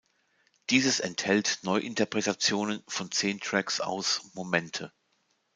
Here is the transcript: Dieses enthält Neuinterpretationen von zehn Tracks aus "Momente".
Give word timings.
Dieses 0.71 0.99
enthält 0.99 1.59
Neuinterpretationen 1.61 2.83
von 2.87 3.11
zehn 3.11 3.39
Tracks 3.39 3.79
aus 3.81 4.31
"Momente". 4.33 4.91